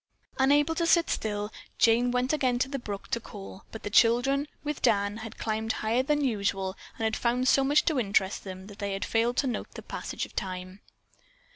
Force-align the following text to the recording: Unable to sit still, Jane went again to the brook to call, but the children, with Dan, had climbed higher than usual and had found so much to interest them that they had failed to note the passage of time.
Unable 0.39 0.73
to 0.73 0.87
sit 0.87 1.11
still, 1.11 1.53
Jane 1.77 2.09
went 2.09 2.33
again 2.33 2.57
to 2.57 2.67
the 2.67 2.79
brook 2.79 3.09
to 3.09 3.19
call, 3.19 3.65
but 3.71 3.83
the 3.83 3.91
children, 3.91 4.47
with 4.63 4.81
Dan, 4.81 5.17
had 5.17 5.37
climbed 5.37 5.73
higher 5.73 6.01
than 6.01 6.23
usual 6.25 6.75
and 6.97 7.03
had 7.03 7.15
found 7.15 7.47
so 7.47 7.63
much 7.63 7.85
to 7.85 7.99
interest 7.99 8.43
them 8.43 8.65
that 8.65 8.79
they 8.79 8.93
had 8.93 9.05
failed 9.05 9.37
to 9.37 9.45
note 9.45 9.75
the 9.75 9.83
passage 9.83 10.25
of 10.25 10.35
time. 10.35 10.79